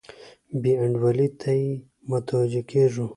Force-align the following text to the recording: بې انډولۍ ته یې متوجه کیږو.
بې 0.61 0.73
انډولۍ 0.83 1.29
ته 1.41 1.51
یې 1.59 1.69
متوجه 2.09 2.61
کیږو. 2.69 3.05